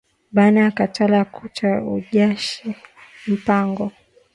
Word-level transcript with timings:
Bana 0.31 0.71
katala 0.71 1.25
kutu 1.25 1.67
ujisha 1.93 2.73
mpango 3.27 3.91